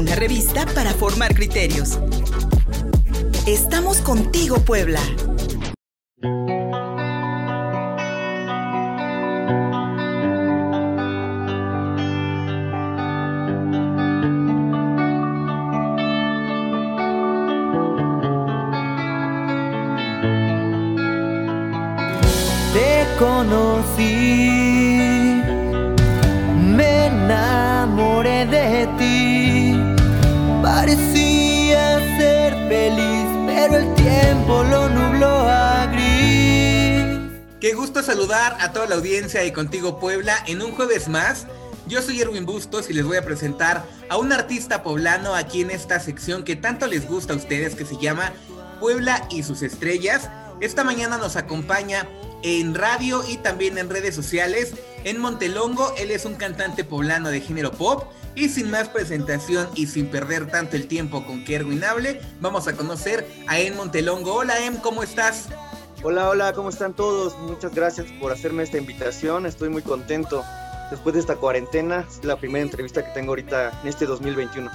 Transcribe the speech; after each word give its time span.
una 0.00 0.14
revista 0.14 0.64
para 0.74 0.94
formar 0.94 1.34
criterios. 1.34 1.98
Estamos 3.46 3.98
contigo, 3.98 4.56
Puebla. 4.60 4.98
Te 22.72 23.06
conocí, 23.18 24.02
me 26.74 27.06
enamoré 27.06 28.46
de 28.46 28.88
ti, 28.96 29.39
parecía 30.72 31.98
ser 32.16 32.54
feliz, 32.68 33.26
pero 33.44 33.76
el 33.76 33.94
tiempo 33.96 34.62
lo 34.62 34.88
nubló 34.88 35.26
a 35.26 35.86
gris. 35.86 37.42
Qué 37.60 37.74
gusto 37.74 38.04
saludar 38.04 38.56
a 38.60 38.70
toda 38.70 38.86
la 38.86 38.94
audiencia 38.94 39.44
y 39.44 39.50
contigo 39.50 39.98
Puebla 39.98 40.36
en 40.46 40.62
un 40.62 40.70
jueves 40.70 41.08
más. 41.08 41.48
Yo 41.88 42.00
soy 42.02 42.20
Erwin 42.20 42.46
Bustos 42.46 42.88
y 42.88 42.92
les 42.92 43.04
voy 43.04 43.16
a 43.16 43.24
presentar 43.24 43.84
a 44.08 44.16
un 44.16 44.32
artista 44.32 44.84
poblano 44.84 45.34
aquí 45.34 45.62
en 45.62 45.72
esta 45.72 45.98
sección 45.98 46.44
que 46.44 46.54
tanto 46.54 46.86
les 46.86 47.08
gusta 47.08 47.32
a 47.32 47.36
ustedes 47.36 47.74
que 47.74 47.84
se 47.84 47.96
llama 47.96 48.32
Puebla 48.78 49.26
y 49.28 49.42
sus 49.42 49.62
estrellas. 49.62 50.30
Esta 50.60 50.84
mañana 50.84 51.18
nos 51.18 51.34
acompaña 51.34 52.06
en 52.44 52.76
radio 52.76 53.24
y 53.28 53.38
también 53.38 53.76
en 53.76 53.90
redes 53.90 54.14
sociales. 54.14 54.74
En 55.02 55.18
Montelongo, 55.18 55.92
él 55.98 56.12
es 56.12 56.26
un 56.26 56.36
cantante 56.36 56.84
poblano 56.84 57.30
de 57.30 57.40
género 57.40 57.72
pop. 57.72 58.04
Y 58.34 58.48
sin 58.48 58.70
más 58.70 58.88
presentación 58.88 59.68
y 59.74 59.86
sin 59.86 60.06
perder 60.06 60.50
tanto 60.50 60.76
el 60.76 60.86
tiempo 60.86 61.26
con 61.26 61.44
que 61.44 61.56
Erwin 61.56 61.82
hable, 61.84 62.20
vamos 62.40 62.68
a 62.68 62.74
conocer 62.74 63.26
a 63.48 63.58
En 63.58 63.76
Montelongo. 63.76 64.34
Hola 64.34 64.64
Em, 64.64 64.76
¿cómo 64.76 65.02
estás? 65.02 65.48
Hola, 66.02 66.30
hola, 66.30 66.52
¿cómo 66.52 66.70
están 66.70 66.94
todos? 66.94 67.36
Muchas 67.40 67.74
gracias 67.74 68.06
por 68.20 68.32
hacerme 68.32 68.62
esta 68.62 68.78
invitación. 68.78 69.46
Estoy 69.46 69.68
muy 69.68 69.82
contento. 69.82 70.44
Después 70.90 71.14
de 71.14 71.20
esta 71.20 71.36
cuarentena, 71.36 72.06
es 72.08 72.24
la 72.24 72.36
primera 72.36 72.64
entrevista 72.64 73.04
que 73.04 73.12
tengo 73.12 73.32
ahorita 73.32 73.80
en 73.82 73.88
este 73.88 74.06
2021. 74.06 74.70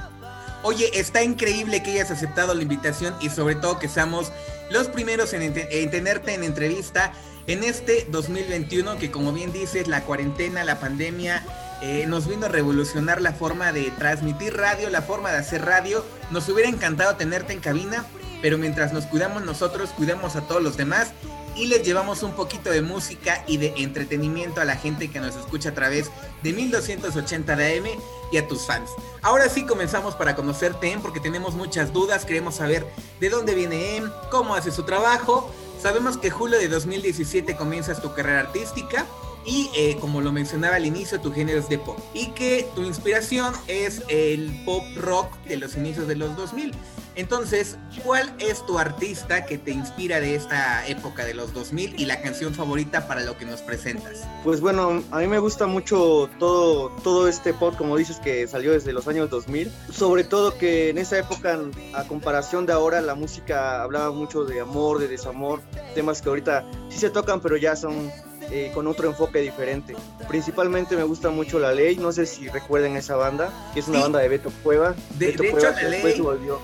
Oye, 0.63 0.89
está 0.93 1.23
increíble 1.23 1.81
que 1.81 1.91
hayas 1.91 2.11
aceptado 2.11 2.53
la 2.53 2.61
invitación 2.61 3.15
y 3.21 3.29
sobre 3.29 3.55
todo 3.55 3.79
que 3.79 3.87
seamos 3.87 4.31
los 4.69 4.87
primeros 4.87 5.33
en, 5.33 5.41
en 5.41 5.91
tenerte 5.91 6.33
en 6.33 6.43
entrevista 6.43 7.13
en 7.47 7.63
este 7.63 8.07
2021 8.09 8.97
que 8.97 9.11
como 9.11 9.31
bien 9.31 9.51
dices, 9.51 9.87
la 9.87 10.01
cuarentena, 10.03 10.63
la 10.63 10.79
pandemia 10.79 11.43
eh, 11.81 12.05
nos 12.07 12.27
vino 12.27 12.45
a 12.45 12.49
revolucionar 12.49 13.21
la 13.21 13.33
forma 13.33 13.71
de 13.71 13.91
transmitir 13.91 14.55
radio, 14.55 14.89
la 14.89 15.01
forma 15.01 15.31
de 15.31 15.37
hacer 15.37 15.65
radio. 15.65 16.03
Nos 16.31 16.47
hubiera 16.49 16.69
encantado 16.69 17.15
tenerte 17.15 17.53
en 17.53 17.59
cabina, 17.59 18.05
pero 18.41 18.57
mientras 18.57 18.93
nos 18.93 19.05
cuidamos 19.05 19.43
nosotros, 19.43 19.89
cuidamos 19.91 20.35
a 20.35 20.41
todos 20.41 20.61
los 20.61 20.77
demás 20.77 21.11
y 21.55 21.67
les 21.67 21.83
llevamos 21.83 22.21
un 22.23 22.33
poquito 22.33 22.69
de 22.69 22.81
música 22.81 23.43
y 23.47 23.57
de 23.57 23.73
entretenimiento 23.77 24.61
a 24.61 24.65
la 24.65 24.75
gente 24.75 25.09
que 25.09 25.19
nos 25.19 25.35
escucha 25.35 25.69
a 25.69 25.73
través 25.73 26.11
de 26.43 26.53
1280 26.53 27.55
de 27.55 27.77
AM 27.77 27.85
y 28.31 28.37
a 28.37 28.47
tus 28.47 28.65
fans. 28.65 28.89
Ahora 29.21 29.47
sí 29.49 29.65
comenzamos 29.65 30.15
para 30.15 30.35
conocerte, 30.35 30.91
Em, 30.91 31.01
porque 31.01 31.19
tenemos 31.19 31.55
muchas 31.55 31.93
dudas, 31.93 32.25
queremos 32.25 32.55
saber 32.55 32.85
de 33.19 33.29
dónde 33.29 33.55
viene 33.55 33.97
Em, 33.97 34.11
cómo 34.29 34.55
hace 34.55 34.71
su 34.71 34.83
trabajo. 34.83 35.49
Sabemos 35.81 36.17
que 36.17 36.29
julio 36.29 36.57
de 36.57 36.67
2017 36.67 37.55
comienzas 37.55 38.01
tu 38.01 38.13
carrera 38.13 38.41
artística 38.41 39.05
y 39.45 39.69
eh, 39.75 39.97
como 39.99 40.21
lo 40.21 40.31
mencionaba 40.31 40.75
al 40.75 40.85
inicio, 40.85 41.19
tu 41.19 41.31
género 41.31 41.59
es 41.59 41.69
de 41.69 41.77
pop 41.77 41.99
y 42.13 42.27
que 42.31 42.67
tu 42.75 42.83
inspiración 42.83 43.53
es 43.67 44.03
el 44.09 44.63
pop 44.65 44.83
rock 44.97 45.37
de 45.45 45.57
los 45.57 45.75
inicios 45.75 46.07
de 46.07 46.15
los 46.15 46.35
2000. 46.35 46.73
Entonces, 47.15 47.77
¿cuál 48.03 48.33
es 48.39 48.65
tu 48.65 48.77
artista 48.77 49.45
que 49.45 49.57
te 49.57 49.71
inspira 49.71 50.19
de 50.19 50.35
esta 50.35 50.85
época 50.87 51.23
de 51.23 51.33
los 51.33 51.53
2000 51.53 51.95
y 51.97 52.05
la 52.05 52.21
canción 52.21 52.53
favorita 52.53 53.07
para 53.07 53.21
lo 53.23 53.37
que 53.37 53.45
nos 53.45 53.61
presentas? 53.61 54.27
Pues 54.43 54.59
bueno, 54.59 55.01
a 55.11 55.19
mí 55.19 55.27
me 55.27 55.39
gusta 55.39 55.65
mucho 55.65 56.29
todo, 56.39 56.89
todo 57.03 57.29
este 57.29 57.53
pop, 57.53 57.75
como 57.77 57.95
dices, 57.95 58.17
que 58.17 58.47
salió 58.47 58.73
desde 58.73 58.91
los 58.91 59.07
años 59.07 59.29
2000. 59.29 59.71
Sobre 59.93 60.25
todo 60.25 60.57
que 60.57 60.89
en 60.89 60.97
esa 60.97 61.17
época, 61.17 61.57
a 61.93 62.03
comparación 62.03 62.65
de 62.65 62.73
ahora, 62.73 62.99
la 62.99 63.15
música 63.15 63.81
hablaba 63.81 64.11
mucho 64.11 64.43
de 64.43 64.59
amor, 64.59 64.99
de 64.99 65.07
desamor, 65.07 65.61
temas 65.93 66.21
que 66.21 66.27
ahorita 66.27 66.65
sí 66.89 66.99
se 66.99 67.09
tocan, 67.09 67.39
pero 67.39 67.55
ya 67.55 67.77
son 67.77 68.11
eh, 68.51 68.71
con 68.73 68.87
otro 68.87 69.07
enfoque 69.09 69.39
diferente. 69.41 69.95
Principalmente 70.27 70.95
me 70.95 71.03
gusta 71.03 71.29
mucho 71.29 71.59
La 71.59 71.71
Ley, 71.73 71.97
no 71.97 72.11
sé 72.11 72.25
si 72.25 72.47
recuerden 72.49 72.95
esa 72.97 73.15
banda, 73.15 73.51
que 73.73 73.79
es 73.79 73.87
una 73.87 73.97
Sí. 73.97 74.03
banda 74.03 74.19
de 74.19 74.27
Beto 74.29 74.51
Cueva. 74.63 74.95
De- 75.17 75.27
Beto 75.27 75.43
de 75.43 75.49
hecho, 75.49 75.59
La 75.61 75.71
después 75.71 76.03
Ley- 76.03 76.13
se 76.15 76.21
volvió- 76.21 76.59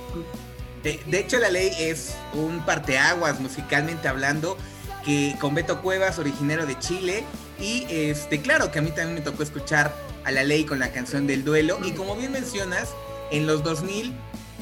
De, 0.83 0.99
de 1.05 1.19
hecho, 1.19 1.37
la 1.37 1.49
ley 1.51 1.71
es 1.79 2.15
un 2.33 2.65
parteaguas 2.65 3.39
musicalmente 3.39 4.07
hablando, 4.07 4.57
que 5.05 5.35
con 5.39 5.53
Beto 5.53 5.79
Cuevas, 5.81 6.17
originario 6.17 6.65
de 6.65 6.77
Chile, 6.79 7.23
y 7.59 7.85
este, 7.89 8.41
claro 8.41 8.71
que 8.71 8.79
a 8.79 8.81
mí 8.81 8.89
también 8.89 9.13
me 9.13 9.21
tocó 9.21 9.43
escuchar 9.43 9.93
a 10.23 10.31
la 10.31 10.43
ley 10.43 10.65
con 10.65 10.79
la 10.79 10.91
canción 10.91 11.27
del 11.27 11.43
duelo, 11.43 11.77
y 11.83 11.91
como 11.91 12.15
bien 12.15 12.31
mencionas, 12.31 12.89
en 13.29 13.45
los 13.45 13.63
2000, 13.63 14.11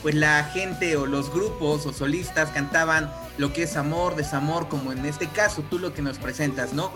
pues 0.01 0.15
la 0.15 0.43
gente 0.45 0.97
o 0.97 1.05
los 1.05 1.31
grupos 1.33 1.85
o 1.85 1.93
solistas 1.93 2.49
cantaban 2.49 3.11
lo 3.37 3.53
que 3.53 3.63
es 3.63 3.75
amor, 3.77 4.15
desamor, 4.15 4.67
como 4.67 4.91
en 4.91 5.05
este 5.05 5.27
caso 5.27 5.63
tú 5.69 5.79
lo 5.79 5.93
que 5.93 6.01
nos 6.01 6.17
presentas, 6.17 6.73
¿no? 6.73 6.91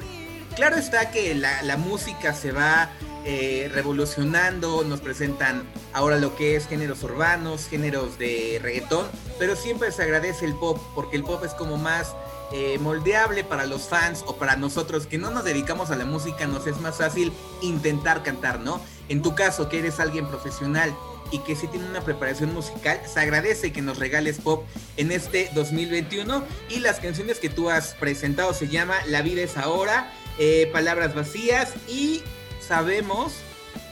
Claro 0.55 0.75
está 0.75 1.11
que 1.11 1.33
la, 1.33 1.63
la 1.63 1.77
música 1.77 2.33
se 2.33 2.51
va 2.51 2.89
eh, 3.25 3.71
revolucionando, 3.73 4.83
nos 4.83 4.99
presentan 4.99 5.63
ahora 5.93 6.17
lo 6.17 6.35
que 6.35 6.57
es 6.57 6.67
géneros 6.67 7.03
urbanos, 7.03 7.67
géneros 7.69 8.19
de 8.19 8.59
reggaetón, 8.61 9.07
pero 9.39 9.55
siempre 9.55 9.93
se 9.93 10.03
agradece 10.03 10.43
el 10.43 10.55
pop, 10.55 10.77
porque 10.93 11.15
el 11.15 11.23
pop 11.23 11.41
es 11.45 11.53
como 11.53 11.77
más 11.77 12.13
eh, 12.51 12.77
moldeable 12.79 13.45
para 13.45 13.65
los 13.65 13.87
fans 13.87 14.25
o 14.27 14.35
para 14.35 14.57
nosotros 14.57 15.07
que 15.07 15.17
no 15.17 15.31
nos 15.31 15.45
dedicamos 15.45 15.89
a 15.89 15.95
la 15.95 16.03
música, 16.03 16.47
nos 16.47 16.67
es 16.67 16.81
más 16.81 16.97
fácil 16.97 17.31
intentar 17.61 18.23
cantar, 18.23 18.59
¿no? 18.59 18.81
En 19.07 19.21
tu 19.21 19.35
caso, 19.35 19.69
que 19.69 19.79
eres 19.79 20.01
alguien 20.01 20.27
profesional 20.27 20.93
y 21.31 21.39
que 21.39 21.55
sí 21.55 21.67
tiene 21.67 21.87
una 21.87 22.01
preparación 22.01 22.53
musical, 22.53 22.99
se 23.05 23.19
agradece 23.19 23.71
que 23.71 23.81
nos 23.81 23.97
regales 23.97 24.39
pop 24.39 24.65
en 24.97 25.11
este 25.11 25.49
2021 25.53 26.43
y 26.69 26.79
las 26.79 26.99
canciones 26.99 27.39
que 27.39 27.49
tú 27.49 27.69
has 27.69 27.95
presentado 27.95 28.53
se 28.53 28.67
llama 28.67 28.95
La 29.07 29.21
vida 29.21 29.41
es 29.41 29.57
ahora, 29.57 30.11
eh, 30.37 30.69
Palabras 30.71 31.15
vacías 31.15 31.73
y 31.87 32.21
sabemos 32.59 33.33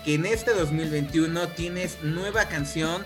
que 0.06 0.16
en 0.16 0.26
este 0.26 0.52
2021 0.54 1.50
tienes 1.50 1.98
nueva 2.04 2.46
canción, 2.46 3.06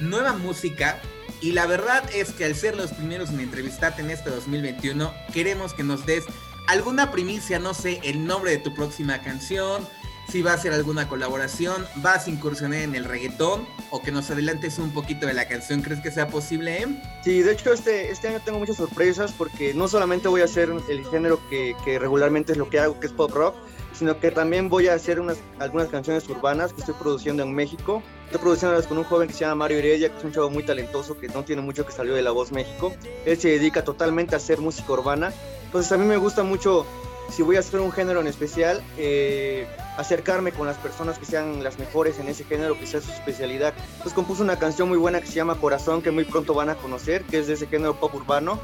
nueva 0.00 0.32
música 0.32 1.00
y 1.40 1.52
la 1.52 1.66
verdad 1.66 2.02
es 2.14 2.32
que 2.32 2.44
al 2.44 2.54
ser 2.54 2.76
los 2.76 2.92
primeros 2.92 3.30
en 3.30 3.40
entrevistarte 3.40 4.02
en 4.02 4.10
este 4.10 4.30
2021 4.30 5.12
queremos 5.32 5.74
que 5.74 5.82
nos 5.82 6.06
des 6.06 6.24
alguna 6.66 7.10
primicia, 7.12 7.58
no 7.58 7.74
sé, 7.74 8.00
el 8.02 8.26
nombre 8.26 8.50
de 8.50 8.58
tu 8.58 8.74
próxima 8.74 9.22
canción, 9.22 9.86
si 10.28 10.42
va 10.42 10.52
a 10.52 10.58
ser 10.58 10.72
alguna 10.72 11.08
colaboración, 11.08 11.86
vas 11.96 12.26
a 12.26 12.30
incursionar 12.30 12.80
en 12.80 12.94
el 12.94 13.04
reggaetón 13.04 13.66
o 13.90 14.02
que 14.02 14.12
nos 14.12 14.30
adelantes 14.30 14.78
un 14.78 14.92
poquito 14.92 15.26
de 15.26 15.34
la 15.34 15.48
canción, 15.48 15.82
¿crees 15.82 16.00
que 16.00 16.10
sea 16.10 16.28
posible, 16.28 16.82
Em? 16.82 17.00
Sí, 17.22 17.42
de 17.42 17.52
hecho 17.52 17.72
este, 17.72 18.10
este 18.10 18.28
año 18.28 18.40
tengo 18.44 18.58
muchas 18.58 18.76
sorpresas 18.76 19.32
porque 19.32 19.74
no 19.74 19.88
solamente 19.88 20.28
voy 20.28 20.42
a 20.42 20.44
hacer 20.44 20.72
el 20.88 21.04
género 21.06 21.40
que, 21.48 21.74
que 21.84 21.98
regularmente 21.98 22.52
es 22.52 22.58
lo 22.58 22.68
que 22.68 22.80
hago, 22.80 22.98
que 23.00 23.06
es 23.06 23.12
pop 23.12 23.30
rock, 23.32 23.54
sino 23.98 24.18
que 24.20 24.30
también 24.30 24.68
voy 24.68 24.88
a 24.88 24.94
hacer 24.94 25.20
unas, 25.20 25.38
algunas 25.58 25.88
canciones 25.88 26.28
urbanas 26.28 26.72
que 26.72 26.80
estoy 26.80 26.94
produciendo 26.94 27.42
en 27.42 27.54
México. 27.54 28.02
Estoy 28.26 28.40
produciéndolas 28.40 28.86
con 28.86 28.98
un 28.98 29.04
joven 29.04 29.28
que 29.28 29.34
se 29.34 29.40
llama 29.40 29.54
Mario 29.56 29.78
Heredia, 29.78 30.10
que 30.10 30.18
es 30.18 30.24
un 30.24 30.32
chavo 30.32 30.50
muy 30.50 30.64
talentoso 30.64 31.18
que 31.18 31.28
no 31.28 31.44
tiene 31.44 31.62
mucho 31.62 31.86
que 31.86 31.92
salió 31.92 32.14
de 32.14 32.22
La 32.22 32.30
Voz 32.30 32.52
México. 32.52 32.92
Él 33.24 33.38
se 33.38 33.48
dedica 33.48 33.84
totalmente 33.84 34.34
a 34.34 34.38
hacer 34.38 34.60
música 34.60 34.92
urbana. 34.92 35.32
Entonces 35.64 35.90
a 35.92 35.96
mí 35.96 36.04
me 36.04 36.16
gusta 36.16 36.42
mucho, 36.42 36.84
si 37.30 37.42
voy 37.42 37.56
a 37.56 37.60
hacer 37.60 37.80
un 37.80 37.92
género 37.92 38.20
en 38.20 38.26
especial, 38.26 38.82
eh, 38.96 39.66
acercarme 39.96 40.52
con 40.52 40.66
las 40.66 40.76
personas 40.76 41.18
que 41.18 41.26
sean 41.26 41.62
las 41.62 41.78
mejores 41.78 42.18
en 42.18 42.28
ese 42.28 42.44
género, 42.44 42.78
que 42.78 42.86
sea 42.86 43.00
su 43.00 43.10
especialidad. 43.10 43.74
Entonces 43.92 44.12
compuso 44.12 44.42
una 44.42 44.58
canción 44.58 44.88
muy 44.88 44.98
buena 44.98 45.20
que 45.20 45.26
se 45.26 45.34
llama 45.34 45.56
Corazón, 45.56 46.02
que 46.02 46.10
muy 46.10 46.24
pronto 46.24 46.54
van 46.54 46.70
a 46.70 46.76
conocer, 46.76 47.22
que 47.24 47.38
es 47.38 47.46
de 47.46 47.54
ese 47.54 47.66
género 47.66 47.98
pop 47.98 48.14
urbano. 48.14 48.58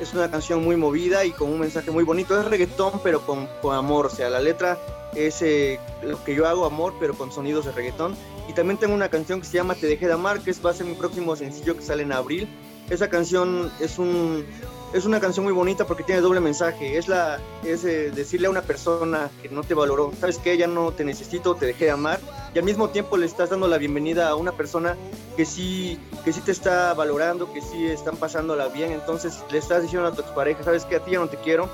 Es 0.00 0.14
una 0.14 0.30
canción 0.30 0.64
muy 0.64 0.76
movida 0.76 1.24
y 1.26 1.30
con 1.30 1.50
un 1.50 1.60
mensaje 1.60 1.90
muy 1.90 2.04
bonito. 2.04 2.38
Es 2.38 2.46
reggaetón, 2.46 3.00
pero 3.04 3.20
con, 3.20 3.46
con 3.60 3.76
amor. 3.76 4.06
O 4.06 4.10
sea, 4.10 4.30
la 4.30 4.40
letra 4.40 4.78
es 5.14 5.42
eh, 5.42 5.78
lo 6.02 6.22
que 6.24 6.34
yo 6.34 6.46
hago, 6.46 6.64
amor, 6.64 6.94
pero 6.98 7.14
con 7.14 7.30
sonidos 7.30 7.66
de 7.66 7.72
reggaetón. 7.72 8.16
Y 8.48 8.54
también 8.54 8.78
tengo 8.78 8.94
una 8.94 9.10
canción 9.10 9.40
que 9.40 9.46
se 9.46 9.58
llama 9.58 9.74
Te 9.74 9.86
dejé 9.86 10.06
de 10.06 10.14
amar, 10.14 10.40
que 10.40 10.52
va 10.64 10.70
a 10.70 10.74
ser 10.74 10.86
mi 10.86 10.94
próximo 10.94 11.36
sencillo 11.36 11.76
que 11.76 11.82
sale 11.82 12.02
en 12.02 12.12
abril. 12.12 12.48
Esa 12.90 13.08
canción 13.08 13.70
es 13.80 13.98
un 13.98 14.44
es 14.92 15.04
una 15.04 15.20
canción 15.20 15.44
muy 15.44 15.54
bonita 15.54 15.86
porque 15.86 16.02
tiene 16.02 16.20
doble 16.20 16.40
mensaje. 16.40 16.98
Es 16.98 17.06
la 17.06 17.38
es 17.64 17.84
eh, 17.84 18.10
decirle 18.10 18.48
a 18.48 18.50
una 18.50 18.62
persona 18.62 19.30
que 19.40 19.48
no 19.48 19.62
te 19.62 19.74
valoró, 19.74 20.12
sabes 20.20 20.38
que 20.38 20.56
ya 20.56 20.66
no 20.66 20.90
te 20.90 21.04
necesito, 21.04 21.54
te 21.54 21.66
dejé 21.66 21.84
de 21.86 21.90
amar, 21.92 22.18
y 22.52 22.58
al 22.58 22.64
mismo 22.64 22.90
tiempo 22.90 23.16
le 23.16 23.26
estás 23.26 23.50
dando 23.50 23.68
la 23.68 23.78
bienvenida 23.78 24.28
a 24.28 24.34
una 24.34 24.52
persona 24.52 24.96
que 25.36 25.46
sí 25.46 26.00
que 26.24 26.32
sí 26.32 26.40
te 26.40 26.50
está 26.50 26.92
valorando, 26.94 27.52
que 27.52 27.60
sí 27.60 27.86
están 27.86 28.16
pasándola 28.16 28.68
bien. 28.68 28.90
Entonces 28.90 29.38
le 29.50 29.58
estás 29.58 29.82
diciendo 29.82 30.08
a 30.08 30.12
tu 30.12 30.22
expareja, 30.22 30.64
sabes 30.64 30.84
que 30.84 30.96
a 30.96 31.04
ti 31.04 31.12
ya 31.12 31.20
no 31.20 31.28
te 31.28 31.36
quiero, 31.36 31.68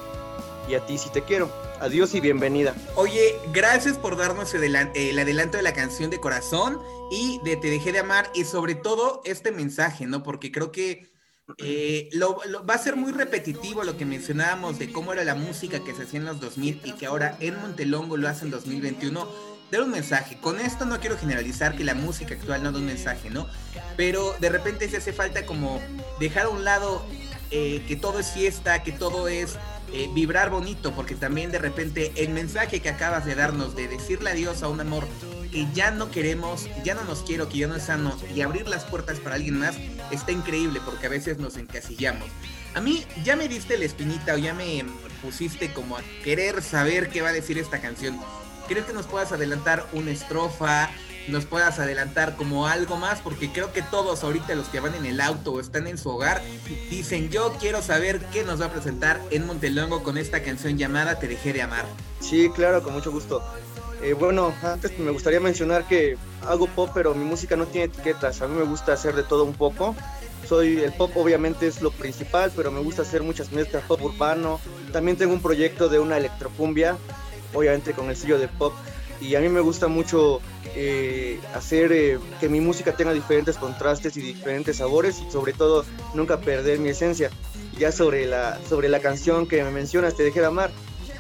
y 0.69 0.75
a 0.75 0.85
ti 0.85 0.99
sí 0.99 1.11
te 1.13 1.23
quiero. 1.23 1.51
Adiós 1.81 2.15
y 2.15 2.21
bienvenida. 2.21 2.75
Oye, 2.95 3.37
gracias 3.53 3.99
por 3.99 4.17
darnos 4.17 4.55
el, 4.55 4.75
adelanto 5.19 5.57
de 5.57 5.63
la 5.63 5.73
canción 5.73 6.11
de 6.11 6.21
corazón 6.21 6.81
y 7.11 7.41
de 7.45 7.57
Te 7.57 7.71
dejé 7.71 7.93
de 7.93 8.01
amar 8.01 8.31
y 8.35 8.45
sobre 8.45 8.75
todo 8.75 9.23
este 9.25 9.53
mensaje, 9.53 10.07
¿no? 10.07 10.23
Porque 10.23 10.51
creo 10.51 10.73
que 10.73 11.13
eh, 11.59 12.09
lo, 12.13 12.41
va 12.69 12.75
a 12.75 12.79
ser 12.79 12.97
muy 12.97 13.13
repetitivo 13.13 13.85
lo 13.85 13.97
que 13.97 14.05
mencionábamos 14.05 14.79
de 14.79 14.91
cómo 14.91 15.13
era 15.13 15.23
la 15.23 15.37
música 15.37 15.85
que 15.85 15.95
se 15.95 16.03
hacía 16.03 16.19
en 16.19 16.27
los 16.27 16.41
2000 16.41 16.81
y 16.85 16.93
que 16.93 17.07
ahora 17.07 17.37
en 17.41 17.61
Montelongo 17.61 18.17
lo 18.17 18.29
hace 18.29 18.45
en 18.45 18.51
2021. 18.51 19.57
Da 19.71 19.83
un 19.83 19.91
mensaje. 19.91 20.39
Con 20.41 20.61
esto 20.61 20.85
no 20.85 21.01
quiero 21.01 21.19
generalizar 21.19 21.77
que 21.77 21.85
la 21.85 21.95
música 21.95 22.35
actual 22.35 22.63
no 22.63 22.73
da 22.73 22.79
un 22.79 22.87
mensaje, 22.87 23.31
¿no? 23.31 23.49
Pero 23.97 24.35
de 24.41 24.49
repente 24.49 24.89
se 24.89 24.99
hace 24.99 25.13
falta 25.13 25.45
como 25.45 25.81
dejar 26.21 26.47
a 26.47 26.49
un 26.51 26.65
lado 26.65 27.05
eh, 27.51 27.85
que 27.87 27.97
todo 27.97 28.19
es 28.19 28.31
fiesta, 28.33 28.83
que 28.83 28.93
todo 28.93 29.29
es 29.29 29.57
eh, 29.93 30.09
vibrar 30.13 30.51
bonito, 30.51 30.93
porque 30.95 31.15
también 31.15 31.53
de 31.53 31.59
repente 31.59 32.13
el 32.17 32.31
mensaje 32.31 32.81
que 32.81 32.89
acabas 32.89 33.25
de 33.25 33.35
darnos 33.35 33.77
de 33.77 33.89
decirle 33.89 34.31
adiós 34.31 34.63
a 34.63 34.69
un 34.69 34.81
amor 34.81 35.07
que 35.51 35.67
ya 35.73 35.91
no 35.91 36.11
queremos, 36.11 36.69
ya 36.85 36.95
no 36.95 37.05
nos 37.05 37.23
quiero, 37.23 37.49
que 37.49 37.59
ya 37.59 37.67
no 37.69 37.77
es 37.77 37.85
sano, 37.85 38.17
y 38.35 38.41
abrir 38.41 38.67
las 38.69 38.85
puertas 38.85 39.21
para 39.21 39.37
alguien 39.37 39.59
más, 39.59 39.77
está 40.11 40.33
increíble, 40.33 40.81
porque 40.85 41.07
a 41.07 41.11
veces 41.11 41.39
nos 41.39 41.57
encasillamos. 41.57 42.29
A 42.75 42.81
mí 42.81 43.05
ya 43.25 43.37
me 43.37 43.49
diste 43.49 43.79
la 43.79 43.85
espinita 43.85 44.35
o 44.35 44.39
ya 44.39 44.53
me 44.53 44.85
pusiste 45.23 45.73
como 45.73 45.97
a 45.97 46.03
querer 46.23 46.63
saber 46.63 47.09
qué 47.09 47.23
va 47.23 47.31
a 47.31 47.33
decir 47.33 47.57
esta 47.59 47.81
canción. 47.81 48.21
¿Crees 48.69 48.85
que 48.85 48.93
nos 48.93 49.07
puedas 49.07 49.33
adelantar 49.33 49.87
una 49.93 50.11
estrofa? 50.11 50.91
Nos 51.29 51.45
puedas 51.45 51.79
adelantar 51.79 52.37
como 52.37 52.67
algo 52.67 52.97
más, 52.97 53.21
porque 53.21 53.51
creo 53.51 53.73
que 53.73 53.83
todos 53.83 54.23
ahorita 54.25 54.55
los 54.55 54.69
que 54.69 54.81
van 54.81 54.95
en 54.95 55.07
el 55.07 55.21
auto 55.21 55.53
o 55.53 55.61
están 55.61 55.87
en 55.87 55.99
su 55.99 56.11
hogar 56.11 56.43
dicen 56.91 57.31
yo 57.31 57.53
quiero 57.61 57.83
saber 57.83 58.21
qué 58.33 58.45
nos 58.45 58.61
va 58.61 58.67
a 58.67 58.73
presentar 58.73 59.21
en 59.31 59.47
Montelongo 59.47 60.03
con 60.03 60.19
esta 60.19 60.43
canción 60.43 60.79
llamada 60.79 61.19
Te 61.19 61.29
dejé 61.29 61.53
de 61.53 61.63
amar. 61.63 61.85
Sí, 62.21 62.51
claro, 62.55 62.83
con 62.83 62.93
mucho 62.93 63.11
gusto. 63.11 63.43
Eh, 64.03 64.13
bueno, 64.13 64.55
antes 64.63 64.99
me 64.99 65.11
gustaría 65.11 65.41
mencionar 65.41 65.87
que 65.89 66.19
hago 66.47 66.67
pop, 66.67 66.91
pero 66.95 67.15
mi 67.15 67.25
música 67.25 67.57
no 67.57 67.67
tiene 67.67 67.87
etiquetas. 67.87 68.43
A 68.43 68.49
mí 68.49 68.57
me 68.57 68.65
gusta 68.65 68.93
hacer 68.93 69.15
de 69.15 69.23
todo 69.23 69.45
un 69.45 69.55
poco. 69.55 69.97
Soy 70.47 70.81
el 70.81 70.93
pop, 70.93 71.11
obviamente 71.17 71.67
es 71.67 71.83
lo 71.83 71.91
principal, 71.91 72.53
pero 72.55 72.71
me 72.71 72.81
gusta 72.81 73.03
hacer 73.03 73.23
muchas 73.23 73.53
mezclas 73.53 73.83
pop 73.85 74.01
urbano. 74.03 74.61
También 74.93 75.17
tengo 75.17 75.33
un 75.33 75.43
proyecto 75.43 75.89
de 75.89 75.99
una 75.99 76.19
electrocumbia, 76.19 76.97
obviamente 77.53 77.95
con 77.95 78.11
el 78.11 78.17
sello 78.17 78.39
de 78.39 78.49
pop 78.49 78.73
y 79.21 79.35
a 79.35 79.41
mí 79.41 79.49
me 79.49 79.61
gusta 79.61 79.89
mucho 79.89 80.41
eh, 80.75 81.41
hacer 81.55 81.93
eh, 81.93 82.19
que 82.41 82.49
mi 82.49 82.61
música 82.61 82.97
tenga 82.97 83.13
diferentes 83.13 83.57
contrastes 83.57 84.17
y 84.17 84.21
diferentes 84.21 84.77
sabores 84.77 85.23
y 85.27 85.31
sobre 85.31 85.53
todo 85.53 85.85
nunca 86.15 86.41
perder 86.41 86.79
mi 86.79 86.91
esencia. 86.91 87.31
Ya 87.79 87.93
sobre 87.93 88.27
la, 88.27 88.59
sobre 88.69 88.89
la 88.89 89.01
canción 89.01 89.47
que 89.47 89.63
me 89.63 89.71
mencionas, 89.71 90.17
Te 90.17 90.23
dejé 90.23 90.41
de 90.41 90.47
amar, 90.47 90.71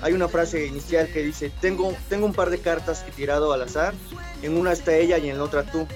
hay 0.03 0.13
una 0.13 0.29
frase 0.29 0.67
inicial 0.67 1.09
que 1.09 1.23
dice, 1.23 1.51
tengo, 1.61 1.95
tengo 2.09 2.27
un 2.27 2.33
par 2.33 2.51
de 2.51 2.59
cartas 2.59 3.01
que 3.01 3.11
he 3.11 3.15
tirado 3.15 3.53
al 3.53 3.63
azar, 3.63 3.95
en 4.43 4.57
una 4.57 4.73
está 4.73 4.95
ella 4.97 5.19
y 5.19 5.31
en 5.31 5.39
la 5.39 5.45
otra 5.45 5.65
tú. 5.65 5.87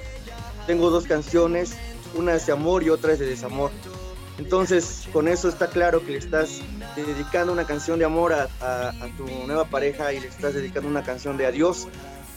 Tengo 0.67 0.91
dos 0.91 1.07
canciones, 1.07 1.75
una 2.15 2.35
es 2.35 2.47
de 2.47 2.53
amor 2.53 2.83
y 2.83 2.91
otra 2.91 3.13
es 3.13 3.19
de 3.19 3.27
desamor. 3.27 3.71
Entonces, 4.41 5.07
con 5.13 5.29
eso 5.29 5.51
está 5.51 5.67
claro 5.67 6.03
que 6.03 6.13
le 6.13 6.19
estás 6.19 6.63
dedicando 6.97 7.53
una 7.53 7.67
canción 7.67 7.99
de 7.99 8.07
amor 8.07 8.33
a, 8.33 8.49
tu 9.19 9.27
nueva 9.47 9.67
pareja 9.67 10.15
y 10.15 10.21
le 10.21 10.29
estás 10.29 10.55
dedicando 10.55 10.89
una 10.89 11.03
canción 11.03 11.37
de 11.37 11.45
adiós 11.45 11.89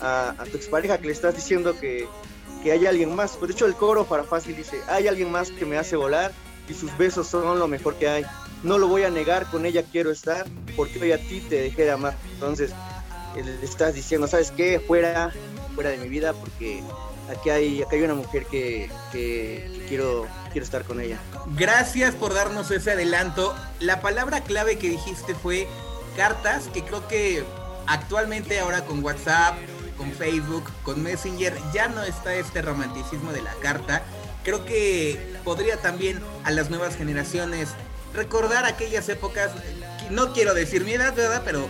a, 0.02 0.36
tu 0.52 0.58
expareja, 0.58 0.98
que 0.98 1.08
le 1.08 1.14
estás 1.14 1.34
diciendo 1.34 1.74
que, 1.80 2.10
hay 2.66 2.86
alguien 2.86 3.16
más. 3.16 3.38
Pues 3.38 3.48
de 3.48 3.54
hecho, 3.54 3.66
el 3.66 3.76
coro 3.76 4.04
para 4.04 4.26
fácil 4.26 4.54
dice: 4.58 4.82
Hay 4.90 5.08
alguien 5.08 5.32
más 5.32 5.50
que 5.50 5.66
me 5.66 5.78
hace 5.78 5.96
volar 5.96 6.34
y 6.68 6.74
sus 6.74 6.96
besos 6.98 7.28
son 7.28 7.58
lo 7.58 7.70
mejor 7.70 7.96
que 7.96 8.10
hay. 8.10 8.26
No 8.64 8.78
lo 8.78 8.90
voy 8.90 9.04
a 9.04 9.10
negar, 9.10 9.50
con 9.50 9.66
ella 9.66 9.84
quiero 9.90 10.12
estar, 10.12 10.46
porque 10.76 11.02
hoy 11.02 11.14
a 11.14 11.18
ti 11.18 11.40
te 11.40 11.62
dejé 11.62 11.84
de 11.86 11.92
amar. 11.92 12.18
Entonces, 12.34 12.72
le 13.34 13.66
estás 13.66 13.94
diciendo: 13.94 14.28
¿Sabes 14.28 14.52
qué? 14.52 14.82
Fuera, 14.86 15.32
fuera 15.74 15.92
de 15.92 16.00
mi 16.00 16.10
vida, 16.10 16.34
porque 16.34 16.84
aquí 17.30 17.50
hay, 17.50 17.82
aquí 17.82 17.96
hay 17.96 18.02
una 18.04 18.16
mujer 18.16 18.46
que, 18.46 18.90
quiero, 19.12 20.28
quiero 20.52 20.66
estar 20.66 20.84
con 20.84 21.00
ella. 21.00 21.20
Gracias 21.56 22.16
por 22.16 22.34
darnos 22.34 22.72
ese 22.72 22.92
adelanto. 22.92 23.56
La 23.80 24.02
palabra 24.02 24.42
clave 24.42 24.78
que 24.78 24.90
dijiste 24.90 25.36
fue 25.36 25.68
cartas, 26.16 26.70
que 26.74 26.84
creo 26.84 27.08
que 27.08 27.44
actualmente 27.88 28.60
ahora 28.60 28.86
con 28.86 29.04
WhatsApp, 29.04 29.56
con 29.98 30.12
Facebook, 30.12 30.64
con 30.84 31.02
Messenger, 31.04 31.58
ya 31.74 31.88
no 31.88 32.04
está 32.04 32.36
este 32.36 32.62
romanticismo 32.62 33.32
de 33.32 33.42
la 33.42 33.54
carta. 33.62 34.04
Creo 34.44 34.66
que 34.66 35.34
podría 35.44 35.78
también 35.78 36.22
a 36.44 36.52
las 36.52 36.70
nuevas 36.70 36.96
generaciones 36.96 37.70
recordar 38.14 38.66
aquellas 38.66 39.10
épocas, 39.10 39.52
no 40.12 40.34
quiero 40.34 40.54
decir 40.54 40.84
mi 40.84 40.94
edad, 40.94 41.16
¿verdad? 41.16 41.42
Pero 41.46 41.68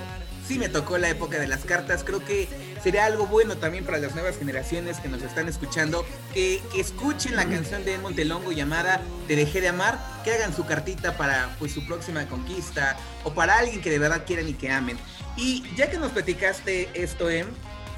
sí 0.47 0.57
me 0.57 0.69
tocó 0.69 0.97
la 0.97 1.09
época 1.09 1.39
de 1.39 1.47
las 1.47 1.65
cartas. 1.65 2.03
Creo 2.03 2.23
que 2.23 2.47
sería 2.81 3.05
algo 3.05 3.27
bueno 3.27 3.57
también 3.57 3.85
para 3.85 3.97
las 3.97 4.13
nuevas 4.13 4.37
generaciones 4.37 4.99
que 4.99 5.09
nos 5.09 5.21
están 5.21 5.47
escuchando, 5.47 6.05
que, 6.33 6.61
escuchen 6.75 7.35
la 7.35 7.45
canción 7.45 7.85
de 7.85 7.97
Montelongo 7.97 8.51
llamada 8.51 9.01
Te 9.27 9.35
dejé 9.35 9.61
de 9.61 9.69
amar, 9.69 9.99
que 10.23 10.33
hagan 10.33 10.55
su 10.55 10.65
cartita 10.65 11.17
para 11.17 11.55
pues 11.59 11.73
su 11.73 11.85
próxima 11.85 12.25
conquista 12.27 12.97
o 13.23 13.33
para 13.33 13.57
alguien 13.57 13.81
que 13.81 13.89
de 13.89 13.99
verdad 13.99 14.23
quieran 14.25 14.47
y 14.47 14.53
que 14.53 14.71
amen. 14.71 14.97
Y 15.35 15.63
ya 15.75 15.89
que 15.89 15.97
nos 15.97 16.11
platicaste 16.11 16.89
esto, 16.93 17.29
Em, 17.33 17.47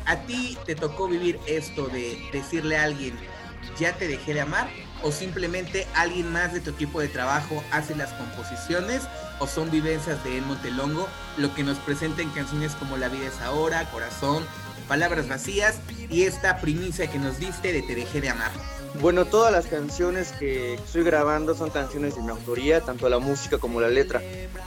a 0.06 0.18
ti 0.28 0.58
te 0.66 0.76
tocó 0.76 1.08
vivir 1.08 1.40
esto 1.48 1.88
de 1.88 2.18
decirle 2.32 2.78
a 2.78 2.84
alguien, 2.84 3.18
ya 3.80 3.94
te 3.94 4.08
dejé 4.08 4.34
de 4.34 4.42
amar, 4.42 4.70
o 5.04 5.12
simplemente 5.12 5.88
alguien 5.94 6.32
más 6.32 6.54
de 6.54 6.62
tu 6.62 6.70
equipo 6.72 7.02
de 7.02 7.08
trabajo 7.08 7.64
hace 7.72 7.96
las 7.96 8.14
composiciones 8.14 9.02
o 9.40 9.48
son 9.48 9.72
vivencias 9.72 10.24
de 10.24 10.38
El 10.38 10.46
Montelongo 10.46 11.08
lo 11.38 11.54
que 11.54 11.64
nos 11.64 11.78
presenta 11.80 12.22
en 12.22 12.30
canciones 12.30 12.74
como 12.76 12.98
La 12.98 13.10
vida 13.10 13.28
es 13.28 13.42
ahora, 13.42 13.90
Corazón, 13.92 14.44
Palabras 14.88 15.28
vacías 15.28 15.80
y 16.10 16.24
esta 16.24 16.58
primicia 16.58 17.10
que 17.10 17.18
nos 17.18 17.40
diste 17.40 17.74
de 17.74 17.82
Te 17.82 17.96
dejé 17.96 18.22
de 18.22 18.30
amar. 18.30 18.52
Bueno, 19.02 19.26
todas 19.26 19.52
las 19.52 19.66
canciones 19.66 20.32
que 20.34 20.76
estoy 20.76 21.04
grabando 21.04 21.54
son 21.56 21.70
canciones 21.70 22.16
de 22.16 22.22
mi 22.22 22.30
autoría, 22.30 22.82
tanto 22.82 23.10
la 23.10 23.20
música 23.20 23.58
como 23.58 23.82
la 23.82 23.90
letra. 23.90 24.22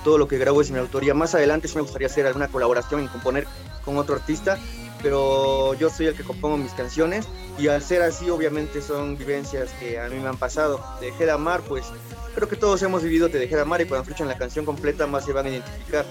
Todo 0.05 0.19
lo 0.19 0.29
que 0.29 0.37
grabo 0.37 0.61
es 0.61 0.71
mi 0.71 0.79
autoría. 0.79 1.15
Más 1.15 1.35
adelante 1.35 1.69
sí 1.69 1.77
me 1.77 1.83
gustaría 1.83 2.09
hacer 2.09 2.27
alguna 2.27 2.49
colaboración 2.49 3.05
y 3.05 3.09
componer 3.09 3.47
con 3.85 3.97
otro 3.97 4.17
artista, 4.17 4.59
pero 5.03 5.75
yo 5.75 5.91
soy 5.91 6.07
el 6.07 6.15
que 6.15 6.25
compongo 6.25 6.57
mis 6.57 6.73
canciones 6.73 7.27
y 7.59 7.69
al 7.69 7.83
ser 7.83 8.03
así 8.03 8.31
obviamente 8.31 8.83
son 8.83 9.17
vivencias 9.17 9.71
que 9.81 9.99
a 9.99 10.09
mí 10.09 10.17
me 10.17 10.29
han 10.29 10.37
pasado. 10.37 10.85
Te 11.01 11.07
dejé 11.07 11.27
de 11.27 11.33
amar, 11.33 11.61
pues 11.63 11.87
creo 12.35 12.49
que 12.49 12.57
todos 12.57 12.81
hemos 12.83 13.03
vivido 13.03 13.29
Te 13.29 13.39
dejé 13.39 13.57
de 13.57 13.63
amar 13.63 13.81
y 13.81 13.87
cuando 13.87 14.03
escuchan 14.03 14.29
la 14.29 14.39
canción 14.39 14.65
completa 14.65 15.07
más 15.07 15.25
se 15.25 15.33
van 15.33 15.47
a 15.47 15.51
identificar. 15.51 16.05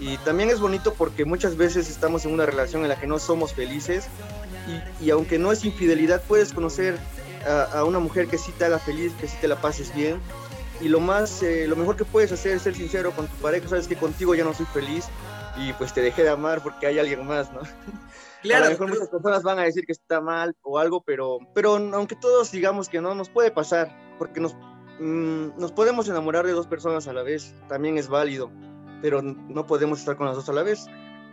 Y 0.00 0.16
también 0.18 0.50
es 0.50 0.60
bonito 0.60 0.94
porque 0.94 1.24
muchas 1.24 1.56
veces 1.56 1.90
estamos 1.90 2.24
en 2.24 2.32
una 2.32 2.46
relación 2.46 2.82
en 2.82 2.88
la 2.88 3.00
que 3.00 3.06
no 3.06 3.18
somos 3.18 3.52
felices 3.52 4.06
y, 5.00 5.10
aunque 5.10 5.38
no 5.38 5.50
es 5.50 5.64
infidelidad, 5.64 6.22
puedes 6.28 6.52
conocer 6.52 6.98
a, 7.46 7.84
una 7.84 7.98
mujer 7.98 8.28
que 8.28 8.36
sí 8.36 8.52
te 8.52 8.66
haga 8.66 8.78
feliz, 8.78 9.12
que 9.18 9.26
sí 9.26 9.36
te 9.40 9.48
la 9.48 9.56
pases 9.60 9.94
bien. 9.94 10.20
Y 10.80 10.88
lo 10.88 11.00
más, 11.00 11.42
eh, 11.42 11.66
lo 11.66 11.74
mejor 11.74 11.96
que 11.96 12.04
puedes 12.04 12.30
hacer 12.30 12.56
es 12.56 12.62
ser 12.62 12.74
sincero 12.74 13.10
con 13.12 13.26
tu 13.26 13.34
pareja, 13.36 13.66
sabes 13.66 13.88
que 13.88 13.96
contigo 13.96 14.34
ya 14.34 14.44
no 14.44 14.54
soy 14.54 14.66
feliz 14.66 15.06
y 15.56 15.72
pues 15.74 15.92
te 15.92 16.02
dejé 16.02 16.22
de 16.22 16.30
amar 16.30 16.62
porque 16.62 16.86
hay 16.86 16.98
alguien 16.98 17.26
más, 17.26 17.52
¿no? 17.52 17.60
Claro. 18.40 18.66
A 18.66 18.68
lo 18.68 18.74
mejor 18.74 18.90
muchas 18.90 19.08
personas 19.08 19.42
van 19.42 19.58
a 19.58 19.64
decir 19.64 19.84
que 19.84 19.90
está 19.90 20.20
mal 20.20 20.54
o 20.62 20.78
algo, 20.78 21.02
pero, 21.02 21.40
pero 21.56 21.74
aunque 21.74 22.14
todos 22.14 22.52
digamos 22.52 22.88
que 22.88 23.00
no, 23.00 23.12
nos 23.12 23.28
puede 23.28 23.50
pasar, 23.50 23.90
porque 24.16 24.38
nos, 24.38 24.54
mm, 25.00 25.58
nos 25.58 25.72
podemos 25.72 26.08
enamorar 26.08 26.46
de 26.46 26.52
dos 26.52 26.68
personas 26.68 27.08
a 27.08 27.12
la 27.12 27.24
vez, 27.24 27.52
también 27.68 27.98
es 27.98 28.06
válido 28.06 28.52
pero 29.00 29.22
no 29.22 29.66
podemos 29.66 30.00
estar 30.00 30.16
con 30.16 30.26
las 30.26 30.36
dos 30.36 30.48
a 30.48 30.52
la 30.52 30.62
vez. 30.62 30.86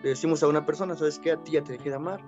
Le 0.04 0.10
decimos 0.10 0.44
a 0.44 0.48
una 0.48 0.66
persona, 0.66 0.96
¿sabes 0.96 1.20
qué? 1.20 1.32
A 1.32 1.38
ti 1.38 1.54
ya 1.54 1.64
te 1.64 1.74
dejé 1.74 1.90
de 1.90 1.96
amar 1.96 2.20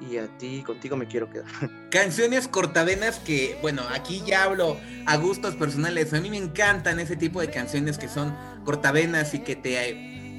y 0.00 0.18
a 0.18 0.28
ti, 0.38 0.62
contigo 0.62 0.96
me 0.96 1.08
quiero 1.08 1.28
quedar. 1.28 1.46
Canciones 1.90 2.46
cortavenas 2.46 3.18
que, 3.18 3.58
bueno, 3.60 3.82
aquí 3.92 4.22
ya 4.24 4.44
hablo 4.44 4.76
a 5.06 5.16
gustos 5.16 5.56
personales. 5.56 6.12
A 6.14 6.20
mí 6.20 6.30
me 6.30 6.36
encantan 6.36 7.00
ese 7.00 7.16
tipo 7.16 7.40
de 7.40 7.50
canciones 7.50 7.98
que 7.98 8.08
son 8.08 8.34
cortavenas 8.64 9.34
y 9.34 9.40
que 9.40 9.56
te 9.56 9.78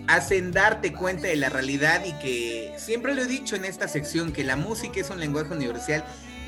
hacen 0.10 0.52
darte 0.52 0.92
cuenta 0.92 1.28
de 1.28 1.36
la 1.36 1.50
realidad 1.50 2.04
y 2.06 2.14
que 2.14 2.74
siempre 2.78 3.16
lo 3.16 3.22
he 3.22 3.28
dicho 3.28 3.56
en 3.56 3.66
esta 3.66 3.88
sección, 3.88 4.32
que 4.32 4.44
la 4.44 4.56
música 4.56 5.00
es 5.00 5.10
un 5.10 5.20
lenguaje 5.20 5.54
universal 5.54 6.04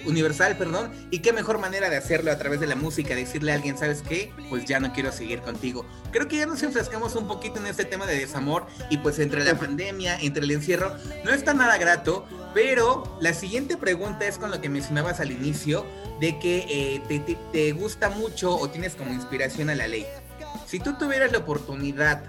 universal, 0.06 0.58
perdón, 0.58 0.92
y 1.12 1.20
qué 1.20 1.34
mejor 1.34 1.60
manera 1.60 1.90
de 1.90 1.98
hacerlo 1.98 2.32
a 2.32 2.38
través 2.38 2.60
de 2.60 2.68
la 2.68 2.76
música, 2.76 3.16
decirle 3.16 3.52
a 3.52 3.56
alguien, 3.56 3.78
¿sabes 3.78 4.02
qué? 4.02 4.34
Pues 4.50 4.66
ya 4.66 4.80
no 4.80 4.94
quiero 4.94 5.12
seguir 5.12 5.42
contigo. 5.42 5.86
Creo 6.12 6.28
que 6.28 6.38
ya 6.38 6.46
nos 6.46 6.64
enfrascamos 6.64 7.16
un 7.16 7.28
poquito 7.28 7.60
en 7.60 7.68
este 7.68 7.86
tema 7.86 8.06
de 8.06 8.18
desamor 8.18 8.66
y 8.90 8.98
pues 8.98 9.20
entre 9.20 9.44
la 9.44 9.56
pandemia, 9.56 10.18
entre 10.20 10.44
el 10.44 10.52
encierro, 10.52 10.96
no 11.24 11.32
está 11.32 11.54
nada 11.54 11.78
grato, 11.78 12.26
pero 12.54 13.18
la 13.22 13.34
siguiente 13.34 13.78
pregunta 13.78 14.26
es 14.26 14.38
con 14.38 14.52
lo 14.52 14.62
que 14.62 14.70
mencionabas 14.70 15.20
al 15.20 15.32
inicio, 15.32 15.86
de 16.20 16.38
que 16.40 16.66
eh, 17.08 17.36
te, 17.52 17.72
gusta 17.72 18.10
mucho 18.10 18.56
o 18.56 18.70
tienes 18.70 18.96
como 18.96 19.14
inspiración 19.14 19.70
a 19.70 19.76
la 19.76 19.88
ley. 19.88 20.06
Si 20.68 20.80
tú 20.80 20.98
tuvieras 20.98 21.32
la 21.32 21.40
oportunidad 21.40 22.24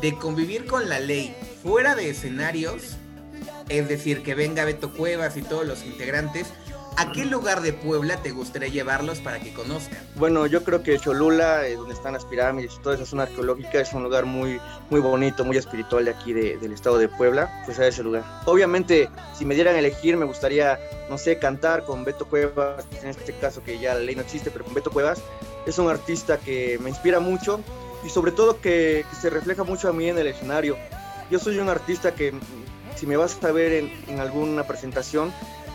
de 0.00 0.14
convivir 0.14 0.66
con 0.66 0.88
la 0.88 1.00
ley 1.00 1.34
fuera 1.62 1.94
de 1.94 2.10
escenarios, 2.10 2.96
es 3.68 3.88
decir, 3.88 4.22
que 4.22 4.34
venga 4.34 4.64
Beto 4.64 4.92
Cuevas 4.92 5.36
y 5.36 5.42
todos 5.42 5.66
los 5.66 5.84
integrantes, 5.84 6.46
¿a 6.96 7.12
qué 7.12 7.24
lugar 7.24 7.60
de 7.62 7.72
Puebla 7.72 8.22
te 8.22 8.30
gustaría 8.30 8.68
llevarlos 8.68 9.18
para 9.18 9.40
que 9.40 9.52
conozcan? 9.52 9.98
Bueno, 10.14 10.46
yo 10.46 10.62
creo 10.64 10.82
que 10.82 10.98
Cholula, 10.98 11.66
eh, 11.66 11.76
donde 11.76 11.94
están 11.94 12.12
las 12.12 12.24
pirámides, 12.24 12.80
toda 12.82 12.94
esa 12.94 13.06
zona 13.06 13.24
arqueológica, 13.24 13.80
es 13.80 13.92
un 13.92 14.04
lugar 14.04 14.24
muy, 14.24 14.60
muy 14.90 15.00
bonito, 15.00 15.44
muy 15.44 15.56
espiritual 15.56 16.04
de 16.04 16.12
aquí 16.12 16.32
del 16.32 16.72
estado 16.72 16.98
de 16.98 17.08
Puebla, 17.08 17.62
pues 17.66 17.78
a 17.78 17.86
ese 17.86 18.02
lugar. 18.02 18.24
Obviamente, 18.46 19.08
si 19.36 19.44
me 19.44 19.54
dieran 19.54 19.74
a 19.74 19.80
elegir, 19.80 20.16
me 20.16 20.24
gustaría, 20.26 20.78
no 21.10 21.18
sé, 21.18 21.38
cantar 21.38 21.84
con 21.84 22.04
Beto 22.04 22.26
Cuevas, 22.26 22.86
en 23.02 23.08
este 23.08 23.32
caso 23.34 23.62
que 23.62 23.78
ya 23.78 23.94
la 23.94 24.00
ley 24.00 24.14
no 24.14 24.22
existe, 24.22 24.50
pero 24.50 24.64
con 24.64 24.74
Beto 24.74 24.90
Cuevas, 24.90 25.20
es 25.66 25.78
un 25.78 25.90
artista 25.90 26.38
que 26.38 26.78
me 26.82 26.88
inspira 26.88 27.20
mucho 27.20 27.60
y 28.04 28.08
sobre 28.08 28.32
todo 28.32 28.60
que, 28.60 29.04
se 29.20 29.30
refleja 29.30 29.64
mucho 29.64 29.88
a 29.88 29.92
mí 29.92 30.08
en 30.08 30.18
el 30.18 30.26
escenario. 30.26 30.76
Yo 31.30 31.38
soy 31.38 31.58
un 31.58 31.68
artista 31.68 32.14
que 32.14 32.32
si 32.96 33.06
me 33.06 33.16
vas 33.16 33.42
a 33.42 33.52
ver 33.52 33.90
en, 34.08 34.20
alguna 34.20 34.66
presentación, 34.66 35.32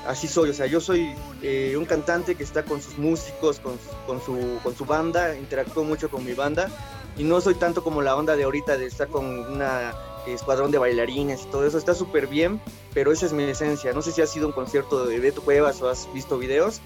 así 0.07 0.27
soy, 0.27 0.49
o 0.49 0.53
sea, 0.53 0.65
yo 0.65 0.81
soy 0.81 1.15
eh, 1.41 1.75
un 1.77 1.85
cantante 1.85 2.35
que 2.35 2.43
está 2.43 2.63
con 2.63 2.81
sus 2.81 2.97
músicos, 2.97 3.59
con, 3.59 3.77
con, 4.07 4.21
su, 4.21 4.59
con 4.63 4.75
su 4.75 4.85
banda, 4.85 5.35
interactúo 5.37 5.83
mucho 5.83 6.09
con 6.09 6.25
mi 6.25 6.33
banda 6.33 6.69
y 7.17 7.23
no 7.23 7.39
soy 7.41 7.55
tanto 7.55 7.83
como 7.83 8.01
la 8.01 8.15
onda 8.15 8.35
de 8.35 8.43
ahorita 8.43 8.77
de 8.77 8.87
estar 8.87 9.07
con 9.07 9.25
una 9.25 9.93
escuadrón 10.27 10.71
de 10.71 10.77
bailarines 10.77 11.43
y 11.43 11.45
todo 11.47 11.65
eso, 11.67 11.77
está 11.77 11.93
súper 11.93 12.27
bien, 12.27 12.61
pero 12.93 13.11
esa 13.11 13.25
es 13.25 13.33
mi 13.33 13.43
esencia. 13.43 13.93
No 13.93 14.01
sé 14.01 14.11
si 14.11 14.21
has 14.21 14.29
sido 14.29 14.47
un 14.47 14.53
concierto 14.53 15.05
de 15.05 15.19
Beto 15.19 15.41
Cuevas 15.41 15.81
o 15.81 15.89
has 15.89 16.11
visto 16.13 16.37
videos, 16.37 16.81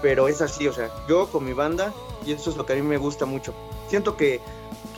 pero 0.00 0.28
es 0.28 0.40
así, 0.40 0.68
o 0.68 0.72
sea, 0.72 0.90
yo 1.08 1.28
con 1.28 1.44
mi 1.44 1.52
banda 1.52 1.92
y 2.24 2.32
eso 2.32 2.50
es 2.50 2.56
lo 2.56 2.64
que 2.64 2.74
a 2.74 2.76
mí 2.76 2.82
me 2.82 2.98
gusta 2.98 3.26
mucho. 3.26 3.54
Siento 3.88 4.16
que 4.16 4.40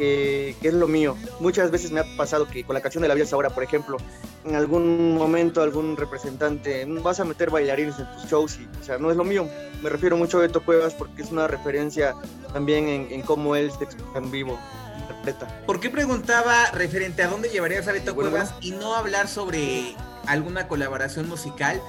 que, 0.01 0.57
es 0.63 0.75
lo 0.75 0.89
mío. 0.89 1.17
Muchas 1.41 1.71
veces 1.71 1.91
me 1.91 2.01
ha 2.01 2.17
pasado 2.17 2.47
que 2.47 2.65
con 2.65 2.75
la 2.75 2.81
canción 2.81 3.03
de 3.03 3.09
la 3.09 3.15
vida 3.15 3.27
ahora, 3.33 3.51
por 3.51 3.63
ejemplo, 3.63 3.99
en 4.45 4.55
algún 4.55 5.15
momento 5.15 5.63
algún 5.63 5.97
representante, 5.97 6.87
vas 6.87 7.21
a 7.21 7.25
meter 7.25 7.51
bailarines 7.51 7.99
en 7.99 8.11
tus 8.13 8.31
shows 8.31 8.59
y, 8.59 8.69
o 8.81 8.85
sea, 8.85 8.99
no 8.99 9.11
es 9.11 9.17
lo 9.17 9.25
mío. 9.25 9.47
Me 9.83 9.91
refiero 9.91 10.17
mucho 10.17 10.39
a 10.39 10.41
Beto 10.41 10.65
Cuevas 10.65 10.95
porque 10.95 11.23
es 11.23 11.31
una 11.31 11.47
referencia 11.47 12.15
también 12.53 13.09
en, 13.11 13.23
cómo 13.23 13.57
él 13.57 13.71
se 13.71 13.85
expresa 13.85 14.19
en 14.19 14.31
vivo. 14.31 14.59
Interpreta. 15.01 15.63
¿Por 15.67 15.81
qué 15.81 15.91
preguntaba 15.91 16.71
referente 16.73 17.23
a 17.23 17.29
dónde 17.29 17.51
llevarías 17.51 17.87
a 17.89 17.93
Beto 17.93 18.15
Cuevas 18.15 18.55
y 18.61 18.73
no 18.73 18.95
hablar 18.95 19.29
sobre 19.29 19.95
alguna 20.27 20.67
colaboración 20.67 21.29
musical? 21.29 21.81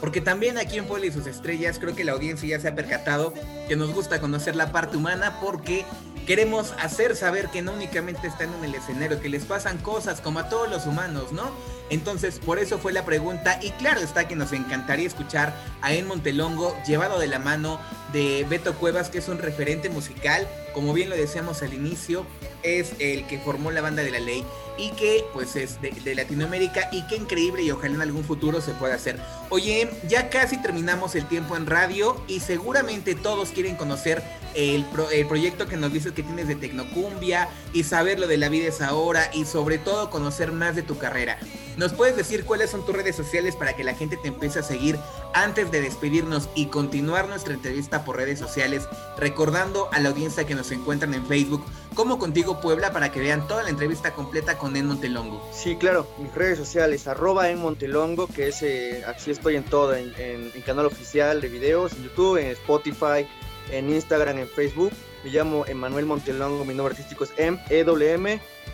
Porque 0.00 0.20
también 0.20 0.58
aquí 0.58 0.78
en 0.78 0.86
Puebla 0.86 1.06
y 1.06 1.12
sus 1.12 1.26
estrellas 1.26 1.78
creo 1.78 1.94
que 1.94 2.04
la 2.04 2.12
audiencia 2.12 2.48
ya 2.48 2.60
se 2.60 2.68
ha 2.68 2.74
percatado 2.74 3.34
que 3.68 3.74
nos 3.74 3.92
gusta 3.92 4.20
conocer 4.20 4.54
la 4.54 4.70
parte 4.70 4.96
humana 4.96 5.38
porque 5.40 5.84
queremos 6.28 6.74
hacer 6.78 7.16
saber 7.16 7.48
que 7.48 7.62
no 7.62 7.72
únicamente 7.72 8.28
están 8.28 8.52
en 8.52 8.62
el 8.62 8.74
escenario, 8.74 9.18
que 9.18 9.30
les 9.30 9.46
pasan 9.46 9.78
cosas 9.78 10.20
como 10.20 10.40
a 10.40 10.50
todos 10.50 10.68
los 10.68 10.84
humanos, 10.84 11.32
¿no? 11.32 11.50
Entonces, 11.88 12.38
por 12.38 12.58
eso 12.58 12.78
fue 12.78 12.92
la 12.92 13.06
pregunta 13.06 13.58
y 13.62 13.70
claro 13.70 14.00
está 14.00 14.28
que 14.28 14.36
nos 14.36 14.52
encantaría 14.52 15.06
escuchar 15.06 15.54
a 15.80 15.94
En 15.94 16.06
Montelongo 16.06 16.76
llevado 16.86 17.18
de 17.18 17.28
la 17.28 17.38
mano 17.38 17.80
de 18.12 18.46
Beto 18.48 18.74
Cuevas, 18.74 19.10
que 19.10 19.18
es 19.18 19.28
un 19.28 19.38
referente 19.38 19.90
musical, 19.90 20.48
como 20.72 20.92
bien 20.92 21.10
lo 21.10 21.16
decíamos 21.16 21.62
al 21.62 21.74
inicio, 21.74 22.24
es 22.62 22.92
el 22.98 23.26
que 23.26 23.38
formó 23.38 23.70
la 23.70 23.80
banda 23.80 24.02
de 24.02 24.10
la 24.10 24.20
ley 24.20 24.44
y 24.76 24.90
que 24.92 25.24
pues 25.32 25.56
es 25.56 25.80
de, 25.80 26.14
Latinoamérica 26.14 26.88
y 26.92 27.02
qué 27.08 27.16
increíble 27.16 27.62
y 27.62 27.70
ojalá 27.70 27.96
en 27.96 28.02
algún 28.02 28.24
futuro 28.24 28.60
se 28.60 28.72
pueda 28.72 28.94
hacer. 28.94 29.18
Oye, 29.50 29.90
ya 30.08 30.30
casi 30.30 30.60
terminamos 30.62 31.14
el 31.14 31.26
tiempo 31.26 31.56
en 31.56 31.66
radio 31.66 32.22
y 32.28 32.40
seguramente 32.40 33.14
todos 33.14 33.50
quieren 33.50 33.76
conocer 33.76 34.22
el, 34.54 34.86
el 35.12 35.26
proyecto 35.26 35.66
que 35.66 35.76
nos 35.76 35.92
dices 35.92 36.12
que 36.12 36.22
tienes 36.22 36.48
de 36.48 36.54
Tecnocumbia 36.54 37.48
y 37.72 37.84
saber 37.84 38.18
lo 38.18 38.26
de 38.26 38.36
la 38.36 38.48
vida 38.48 38.68
es 38.68 38.80
ahora 38.80 39.30
y 39.34 39.44
sobre 39.44 39.78
todo 39.78 40.10
conocer 40.10 40.52
más 40.52 40.76
de 40.76 40.82
tu 40.82 40.96
carrera. 40.96 41.38
¿Nos 41.76 41.92
puedes 41.92 42.16
decir 42.16 42.44
cuáles 42.44 42.70
son 42.70 42.84
tus 42.84 42.94
redes 42.94 43.14
sociales 43.14 43.54
para 43.54 43.74
que 43.74 43.84
la 43.84 43.94
gente 43.94 44.16
te 44.16 44.28
empiece 44.28 44.58
a 44.58 44.62
seguir 44.62 44.98
antes 45.42 45.70
de 45.70 45.80
despedirnos 45.80 46.48
y 46.54 46.66
continuar 46.66 47.28
nuestra 47.28 47.54
entrevista 47.54 48.04
por 48.04 48.16
redes 48.16 48.38
sociales? 48.38 48.88
Recordando 49.16 49.88
a 49.92 50.00
la 50.00 50.08
audiencia 50.08 50.46
que 50.46 50.54
nos 50.54 50.70
encuentran 50.72 51.14
en 51.14 51.24
Facebook 51.26 51.64
como 51.94 52.18
Contigo 52.18 52.60
Puebla 52.60 52.92
para 52.92 53.12
que 53.12 53.20
vean 53.20 53.46
toda 53.46 53.62
la 53.62 53.70
entrevista 53.70 54.14
completa 54.14 54.58
con 54.58 54.76
En 54.76 54.86
Montelongo. 54.86 55.48
Sí, 55.52 55.76
claro, 55.76 56.06
mis 56.18 56.34
redes 56.34 56.58
sociales, 56.58 57.06
arroba 57.06 57.50
En 57.50 57.60
Montelongo, 57.60 58.26
que 58.26 58.48
es, 58.48 58.62
eh, 58.62 59.04
así 59.06 59.30
estoy 59.30 59.56
en 59.56 59.64
todo, 59.64 59.94
en, 59.94 60.50
canal 60.66 60.86
oficial 60.86 61.40
de 61.40 61.48
videos, 61.48 61.92
en 61.92 62.04
YouTube, 62.04 62.38
en 62.38 62.48
Spotify, 62.48 63.26
en 63.70 63.90
Instagram, 63.90 64.38
en 64.38 64.48
Facebook. 64.48 64.92
Me 65.24 65.30
llamo 65.30 65.66
Emanuel 65.66 66.06
Montelongo, 66.06 66.64
mi 66.64 66.74
nombre 66.74 66.94
artístico 66.94 67.24
es 67.24 67.32
M, 67.36 67.58
E, 67.68 67.84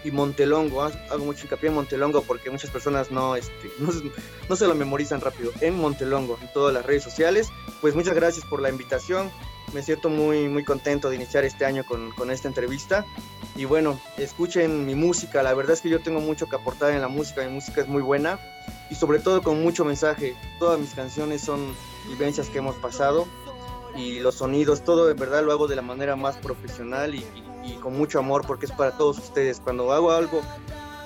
y 0.04 0.10
Montelongo. 0.10 0.82
Hago 0.82 1.24
mucho 1.24 1.44
hincapié 1.44 1.70
en 1.70 1.74
Montelongo 1.74 2.22
porque 2.22 2.50
muchas 2.50 2.70
personas 2.70 3.10
no, 3.10 3.34
este, 3.34 3.70
no, 4.48 4.56
se 4.56 4.66
lo 4.66 4.74
memorizan 4.74 5.20
rápido. 5.20 5.50
En 5.60 5.76
Montelongo, 5.76 6.38
en 6.40 6.52
todas 6.52 6.72
las 6.72 6.84
redes 6.84 7.02
sociales. 7.02 7.48
Pues 7.80 7.94
muchas 7.94 8.14
gracias 8.14 8.44
por 8.44 8.60
la 8.60 8.68
invitación. 8.68 9.30
Me 9.72 9.82
siento 9.82 10.08
muy, 10.08 10.48
muy 10.48 10.62
contento 10.62 11.10
de 11.10 11.16
iniciar 11.16 11.44
este 11.44 11.64
año 11.64 11.84
con, 11.84 12.12
con 12.12 12.30
esta 12.30 12.46
entrevista. 12.46 13.04
Y 13.56 13.64
bueno, 13.64 13.98
escuchen 14.18 14.86
mi 14.86 14.94
música. 14.94 15.42
La 15.42 15.54
verdad 15.54 15.72
es 15.72 15.80
que 15.80 15.88
yo 15.88 16.00
tengo 16.00 16.20
mucho 16.20 16.46
que 16.46 16.56
aportar 16.56 16.92
en 16.92 17.00
la 17.00 17.08
música. 17.08 17.42
Mi 17.42 17.52
música 17.52 17.80
es 17.80 17.88
muy 17.88 18.02
buena 18.02 18.38
y 18.90 18.94
sobre 18.94 19.18
todo 19.18 19.42
con 19.42 19.62
mucho 19.62 19.84
mensaje. 19.84 20.36
Todas 20.58 20.78
mis 20.78 20.94
canciones 20.94 21.40
son 21.40 21.74
vivencias 22.08 22.48
que 22.48 22.58
hemos 22.58 22.76
pasado 22.76 23.26
y 23.96 24.20
los 24.20 24.36
sonidos, 24.36 24.84
todo 24.84 25.06
de 25.06 25.14
verdad 25.14 25.42
lo 25.44 25.52
hago 25.52 25.66
de 25.66 25.76
la 25.76 25.82
manera 25.82 26.16
más 26.16 26.36
profesional 26.36 27.14
y, 27.14 27.24
con 27.80 27.96
mucho 27.96 28.18
amor 28.18 28.46
porque 28.46 28.66
es 28.66 28.72
para 28.72 28.96
todos 28.96 29.18
ustedes. 29.18 29.60
Cuando 29.60 29.92
hago 29.92 30.12
algo 30.12 30.42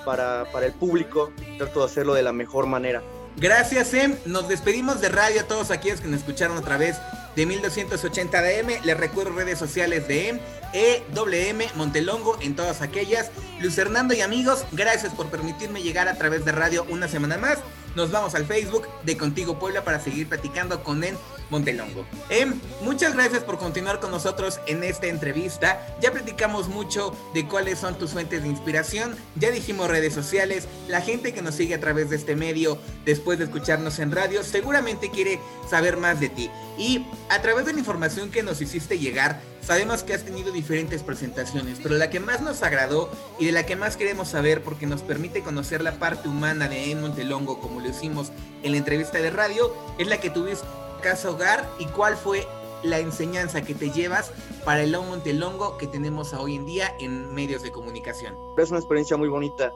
para, 0.05 0.45
para 0.51 0.65
el 0.65 0.73
público, 0.73 1.31
trato 1.57 1.79
de 1.79 1.85
hacerlo 1.85 2.13
de 2.13 2.23
la 2.23 2.33
mejor 2.33 2.67
manera. 2.67 3.01
Gracias, 3.37 3.93
Em. 3.93 4.17
Nos 4.25 4.49
despedimos 4.49 4.99
de 4.99 5.07
radio 5.07 5.41
a 5.41 5.43
todos 5.45 5.71
aquellos 5.71 6.01
que 6.01 6.09
nos 6.09 6.19
escucharon 6.19 6.57
otra 6.57 6.77
vez 6.77 6.97
de 7.35 7.45
1280 7.45 8.41
DM. 8.41 8.81
Les 8.83 8.97
recuerdo 8.97 9.31
redes 9.31 9.57
sociales 9.57 10.07
de 10.09 10.29
EM, 10.29 10.39
EWM, 10.73 11.75
Montelongo, 11.75 12.37
en 12.41 12.55
todas 12.55 12.81
aquellas. 12.81 13.31
Luz 13.61 13.77
Hernando 13.77 14.13
y 14.13 14.21
amigos, 14.21 14.65
gracias 14.73 15.13
por 15.13 15.29
permitirme 15.29 15.81
llegar 15.81 16.09
a 16.09 16.15
través 16.15 16.43
de 16.43 16.51
radio 16.51 16.85
una 16.89 17.07
semana 17.07 17.37
más. 17.37 17.59
Nos 17.95 18.11
vamos 18.11 18.35
al 18.35 18.45
Facebook 18.45 18.87
de 19.03 19.17
Contigo 19.17 19.57
Puebla 19.59 19.83
para 19.83 19.99
seguir 19.99 20.27
platicando 20.27 20.83
con 20.83 21.03
En 21.03 21.17
Montelongo. 21.49 22.05
Em, 22.29 22.53
muchas 22.81 23.13
gracias 23.13 23.43
por 23.43 23.57
continuar 23.57 23.99
con 23.99 24.11
nosotros 24.11 24.59
en 24.67 24.83
esta 24.83 25.07
entrevista. 25.07 25.95
Ya 25.99 26.11
platicamos 26.11 26.67
mucho 26.67 27.15
de 27.33 27.47
cuáles 27.47 27.79
son 27.79 27.97
tus 27.97 28.11
fuentes 28.11 28.43
de 28.43 28.49
inspiración. 28.49 29.15
Ya 29.35 29.49
dijimos 29.49 29.89
redes 29.89 30.13
sociales. 30.13 30.67
La 30.87 31.01
gente 31.01 31.33
que 31.33 31.41
nos 31.41 31.55
sigue 31.55 31.75
a 31.75 31.79
través 31.79 32.09
de 32.09 32.17
este 32.17 32.35
medio, 32.35 32.77
después 33.05 33.39
de 33.39 33.45
escucharnos 33.45 33.99
en 33.99 34.11
radio, 34.11 34.43
seguramente 34.43 35.09
quiere 35.09 35.39
saber 35.69 35.97
más 35.97 36.19
de 36.19 36.29
ti. 36.29 36.49
Y 36.77 37.05
a 37.29 37.41
través 37.41 37.65
de 37.65 37.73
la 37.73 37.79
información 37.79 38.29
que 38.29 38.43
nos 38.43 38.61
hiciste 38.61 38.99
llegar, 38.99 39.41
sabemos 39.61 40.03
que 40.03 40.13
has 40.13 40.23
tenido 40.23 40.51
diferentes 40.51 41.03
presentaciones, 41.03 41.79
pero 41.81 41.95
la 41.95 42.09
que 42.09 42.19
más 42.19 42.41
nos 42.41 42.63
agradó 42.63 43.09
y 43.39 43.45
de 43.45 43.51
la 43.51 43.65
que 43.65 43.75
más 43.75 43.97
queremos 43.97 44.29
saber 44.29 44.63
porque 44.63 44.85
nos 44.85 45.01
permite 45.01 45.41
conocer 45.41 45.81
la 45.81 45.93
parte 45.93 46.27
humana 46.27 46.67
de 46.67 46.91
En 46.91 47.01
Montelongo, 47.01 47.59
como 47.59 47.79
lo 47.79 47.89
hicimos 47.89 48.31
en 48.63 48.71
la 48.71 48.77
entrevista 48.77 49.19
de 49.19 49.29
radio, 49.29 49.73
es 49.97 50.07
la 50.07 50.19
que 50.19 50.29
tuviste 50.29 50.65
casa 51.01 51.29
hogar 51.29 51.69
y 51.79 51.85
cuál 51.85 52.17
fue 52.17 52.45
la 52.83 52.99
enseñanza 52.99 53.61
que 53.61 53.73
te 53.73 53.91
llevas 53.91 54.31
para 54.65 54.83
el 54.83 54.91
Montelongo 54.91 55.77
que 55.77 55.87
tenemos 55.87 56.33
hoy 56.33 56.55
en 56.55 56.65
día 56.65 56.93
en 56.99 57.33
medios 57.33 57.63
de 57.63 57.71
comunicación. 57.71 58.35
Es 58.57 58.69
una 58.69 58.79
experiencia 58.79 59.17
muy 59.17 59.29
bonita 59.29 59.71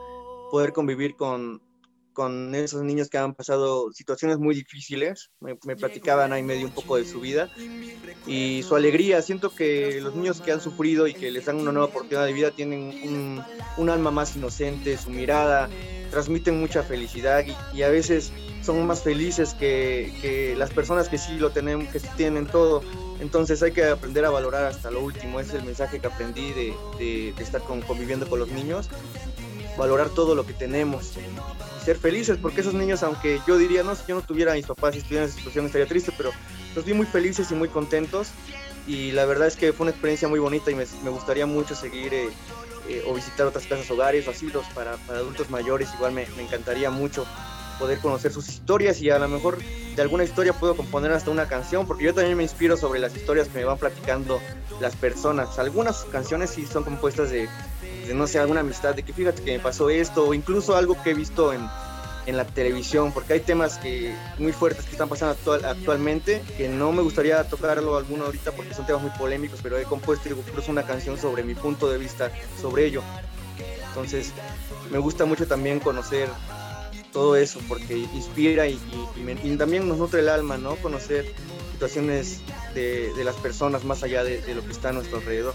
poder 0.51 0.73
convivir 0.73 1.15
con, 1.15 1.61
con 2.13 2.55
esos 2.55 2.83
niños 2.83 3.09
que 3.09 3.17
han 3.17 3.33
pasado 3.33 3.91
situaciones 3.91 4.37
muy 4.37 4.55
difíciles. 4.55 5.31
Me, 5.39 5.55
platicaban 5.75 6.31
ahí 6.31 6.43
medio 6.43 6.67
un 6.67 6.73
poco 6.73 6.97
de 6.97 7.05
su 7.05 7.19
vida 7.19 7.49
y 8.27 8.63
su 8.63 8.75
alegría. 8.75 9.21
Siento 9.21 9.53
que 9.53 9.99
los 10.01 10.15
niños 10.15 10.41
que 10.41 10.51
han 10.51 10.61
sufrido 10.61 11.07
y 11.07 11.13
que 11.13 11.31
les 11.31 11.45
dan 11.45 11.57
una 11.57 11.71
nueva 11.71 11.87
oportunidad 11.87 12.25
de 12.25 12.33
vida 12.33 12.51
tienen 12.51 13.43
un, 13.77 13.89
alma 13.89 14.11
más 14.11 14.35
inocente, 14.35 14.97
su 14.97 15.09
mirada 15.09 15.69
transmiten 16.09 16.59
mucha 16.59 16.83
felicidad 16.83 17.43
y, 17.73 17.81
a 17.81 17.89
veces 17.89 18.31
son 18.61 18.85
más 18.85 19.01
felices 19.01 19.55
que, 19.55 20.53
las 20.57 20.69
personas 20.69 21.09
que 21.09 21.17
sí 21.17 21.37
lo 21.37 21.49
tenemos, 21.49 21.87
que 21.89 21.99
tienen 22.15 22.45
todo. 22.45 22.81
Entonces 23.19 23.63
hay 23.63 23.71
que 23.71 23.85
aprender 23.85 24.25
a 24.25 24.29
valorar 24.29 24.65
hasta 24.65 24.91
lo 24.91 25.01
último. 25.01 25.39
Ese 25.39 25.51
es 25.51 25.55
el 25.59 25.65
mensaje 25.65 25.99
que 25.99 26.07
aprendí 26.07 26.53
de, 26.99 27.33
estar 27.39 27.61
conviviendo 27.61 28.27
con 28.29 28.39
los 28.39 28.49
niños. 28.49 28.89
Valorar 29.77 30.09
todo 30.09 30.35
lo 30.35 30.45
que 30.45 30.53
tenemos 30.53 31.13
ser 31.83 31.97
felices, 31.97 32.37
porque 32.41 32.61
esos 32.61 32.73
niños, 32.73 33.03
aunque 33.03 33.41
yo 33.45 33.57
diría, 33.57 33.83
no, 33.83 33.93
si 33.95 34.03
yo 34.07 34.15
no 34.15 34.21
tuviera 34.21 34.53
mis 34.53 34.65
papás 34.65 34.95
y 34.95 34.99
estuviera 34.99 35.25
en 35.25 35.29
esa 35.29 35.37
situación 35.37 35.65
estaría 35.65 35.87
triste, 35.87 36.13
pero 36.15 36.31
los 36.75 36.85
vi 36.85 36.93
muy 36.93 37.05
felices 37.05 37.51
y 37.51 37.55
muy 37.55 37.67
contentos. 37.67 38.29
Y 38.87 39.11
la 39.11 39.25
verdad 39.25 39.47
es 39.47 39.55
que 39.55 39.71
fue 39.73 39.85
una 39.85 39.91
experiencia 39.91 40.27
muy 40.27 40.39
bonita 40.39 40.71
y 40.71 40.75
me, 40.75 40.85
gustaría 41.09 41.45
mucho 41.45 41.75
seguir 41.75 42.13
eh, 42.13 42.29
eh, 42.89 43.03
o 43.07 43.13
visitar 43.13 43.47
otras 43.47 43.65
casas 43.65 43.89
hogares 43.91 44.27
o 44.27 44.31
asilos 44.31 44.65
para, 44.73 44.97
para 44.97 45.19
adultos 45.19 45.49
mayores, 45.49 45.89
igual 45.95 46.13
me, 46.13 46.23
encantaría 46.39 46.89
mucho 46.89 47.25
poder 47.79 47.99
conocer 47.99 48.31
sus 48.31 48.47
historias 48.49 49.01
y 49.01 49.09
a 49.09 49.19
lo 49.19 49.27
mejor 49.27 49.57
de 49.95 50.01
alguna 50.01 50.23
historia 50.23 50.53
puedo 50.53 50.75
componer 50.75 51.11
hasta 51.11 51.31
una 51.31 51.47
canción, 51.47 51.85
porque 51.85 52.05
yo 52.05 52.13
también 52.13 52.37
me 52.37 52.43
inspiro 52.43 52.77
sobre 52.77 52.99
las 52.99 53.15
historias 53.15 53.47
que 53.47 53.59
me 53.59 53.65
van 53.65 53.77
platicando 53.77 54.39
las 54.79 54.95
personas. 54.95 55.59
Algunas 55.59 56.03
canciones 56.05 56.49
sí 56.51 56.65
son 56.65 56.83
compuestas 56.83 57.29
de, 57.29 57.47
no 58.13 58.27
sé, 58.27 58.39
alguna 58.39 58.61
amistad, 58.61 58.95
de 58.95 59.03
que 59.03 59.13
fíjate 59.13 59.43
que 59.43 59.57
me 59.57 59.59
pasó 59.59 59.89
esto, 59.89 60.27
o 60.27 60.33
incluso 60.33 60.75
algo 60.75 61.01
que 61.03 61.11
he 61.11 61.13
visto 61.13 61.53
en, 61.53 61.67
en 62.25 62.37
la 62.37 62.45
televisión, 62.45 63.11
porque 63.11 63.33
hay 63.33 63.39
temas 63.41 63.77
que 63.77 64.15
muy 64.37 64.51
fuertes 64.51 64.85
que 64.85 64.91
están 64.91 65.09
pasando 65.09 65.33
actual, 65.33 65.65
actualmente, 65.65 66.41
que 66.57 66.69
no 66.69 66.91
me 66.91 67.01
gustaría 67.01 67.43
tocarlo 67.43 67.97
alguno 67.97 68.25
ahorita 68.25 68.51
porque 68.51 68.73
son 68.73 68.85
temas 68.85 69.01
muy 69.01 69.11
polémicos, 69.11 69.59
pero 69.61 69.77
he 69.77 69.83
compuesto 69.83 70.29
incluso 70.29 70.71
una 70.71 70.83
canción 70.83 71.17
sobre 71.17 71.43
mi 71.43 71.55
punto 71.55 71.89
de 71.89 71.97
vista 71.97 72.31
sobre 72.59 72.85
ello. 72.85 73.03
Entonces, 73.89 74.31
me 74.91 74.97
gusta 74.97 75.25
mucho 75.25 75.45
también 75.45 75.79
conocer 75.79 76.27
todo 77.13 77.35
eso, 77.35 77.59
porque 77.67 77.97
inspira 77.97 78.67
y, 78.67 78.79
también 79.57 79.87
nos 79.87 79.97
nutre 79.97 80.19
el 80.19 80.29
alma, 80.29 80.57
¿no? 80.57 80.75
Conocer 80.77 81.33
situaciones 81.71 82.41
de, 82.73 83.13
las 83.23 83.35
personas 83.35 83.83
más 83.85 84.03
allá 84.03 84.23
de, 84.23 84.53
lo 84.53 84.65
que 84.65 84.71
está 84.71 84.89
a 84.89 84.93
nuestro 84.93 85.19
alrededor 85.19 85.53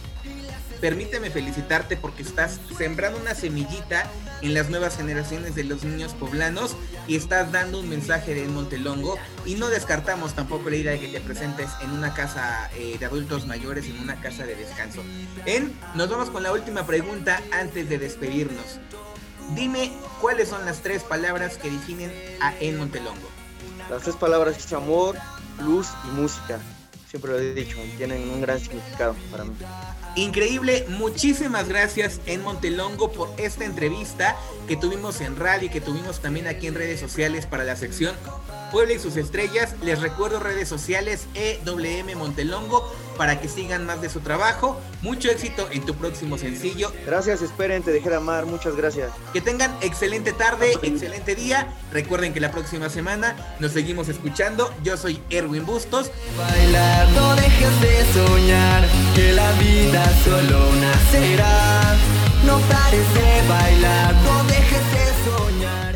permíteme 0.81 1.31
felicitarte 1.31 1.97
porque 1.97 2.23
estás 2.23 2.61
sembrando 2.77 3.19
una 3.19 3.35
semillita 3.35 4.09
en 4.43 4.55
las 4.55 4.71
nuevas 4.71 4.97
generaciones 4.97 5.55
de 5.55 5.65
los 5.65 5.83
niños 5.83 6.15
poblanos 6.15 6.77
y 7.07 7.17
estás 7.17 7.51
dando 7.51 7.81
un 7.81 7.89
mensaje 7.89 8.35
de 8.35 8.47
Montelongo 8.47 9.19
y 9.45 9.57
no 9.57 9.69
descartamos 9.69 10.35
tampoco 10.35 10.71
la 10.71 10.77
idea 10.77 10.93
de 10.93 11.01
que 11.01 11.09
te 11.09 11.21
presentes 11.21 11.69
en 11.81 11.91
una 11.91 12.15
casa 12.15 12.71
eh, 12.77 12.97
de 12.99 13.05
adultos 13.05 13.47
mayores, 13.47 13.87
en 13.87 13.99
una 13.99 14.21
casa 14.21 14.47
de 14.47 14.55
descanso. 14.55 15.03
En, 15.47 15.73
nos 15.95 16.09
vamos 16.09 16.31
con 16.31 16.43
la 16.43 16.53
última 16.53 16.87
pregunta 16.87 17.43
antes 17.51 17.89
de 17.89 17.99
despedirnos. 17.99 18.79
Dime 19.55 19.93
cuáles 20.21 20.49
son 20.49 20.65
las 20.65 20.81
tres 20.81 21.03
palabras 21.03 21.57
que 21.57 21.71
definen 21.71 22.13
a 22.41 22.55
En 22.61 22.79
Montelongo. 22.79 23.29
Las 23.91 24.03
tres 24.03 24.17
palabras 24.17 24.59
es 24.59 24.73
amor, 24.73 25.17
luz 25.61 25.89
y 26.05 26.09
música. 26.09 26.61
Siempre 27.09 27.33
lo 27.33 27.39
he 27.39 27.55
dicho, 27.55 27.79
tienen 27.97 28.29
un 28.29 28.41
gran 28.43 28.61
significado 28.61 29.17
para 29.31 29.45
mí. 29.45 29.55
Increíble, 30.17 30.85
muchísimas 30.89 31.69
gracias 31.69 32.21
en 32.27 32.43
Montelongo 32.43 33.13
por 33.13 33.31
esta 33.39 33.65
entrevista 33.65 34.37
que 34.67 34.77
tuvimos 34.77 35.21
en 35.21 35.37
radio 35.37 35.67
y 35.67 35.71
que 35.71 35.81
tuvimos 35.81 36.21
también 36.21 36.47
aquí 36.47 36.67
en 36.67 36.75
redes 36.75 37.01
sociales 37.01 37.47
para 37.47 37.65
la 37.65 37.77
sección 37.77 38.15
Puebla 38.71 38.95
y 38.95 38.99
sus 38.99 39.17
estrellas. 39.17 39.75
Les 39.83 40.01
recuerdo 40.01 40.41
redes 40.41 40.69
sociales 40.69 41.27
EWM 41.35 42.17
Montelongo 42.17 42.91
para 43.17 43.41
que 43.41 43.49
sigan 43.49 43.85
más 43.85 44.01
de 44.01 44.11
su 44.11 44.21
trabajo. 44.21 44.81
Mucho 45.03 45.31
éxito 45.31 45.69
en 45.73 45.85
tu 45.85 45.95
próximo 45.95 46.39
sencillo. 46.39 46.93
Gracias, 47.05 47.43
esperen, 47.43 47.83
te 47.83 47.91
dejé 47.91 48.15
amar. 48.15 48.47
Muchas 48.47 48.77
gracias. 48.77 49.11
Que 49.33 49.41
tengan 49.41 49.77
excelente 49.81 50.33
tarde, 50.33 50.73
excelente 50.83 51.35
día. 51.35 51.69
Recuerden 51.93 52.33
que 52.33 52.41
la 52.41 52.53
próxima 52.53 52.89
semana 52.89 53.37
nos 53.59 53.73
seguimos 53.73 54.09
escuchando. 54.09 54.73
Yo 54.85 54.97
soy 54.97 55.21
Erwin 55.31 55.67
Bustos. 55.67 56.11
Bailar, 56.37 57.09
no 57.11 57.35
dejes 57.37 57.81
de 57.81 58.13
soñar 58.13 58.89
que 59.15 59.33
la 59.33 59.51
vida 59.53 59.98
vida 59.99 60.13
solo 60.25 60.75
nacerá. 60.77 61.97
No 62.45 62.59
pares 62.61 63.15
de 63.15 63.49
bailar, 63.49 64.15
no 64.15 64.45
dejes 64.45 64.85
de 64.93 65.07
soñar. 65.25 65.88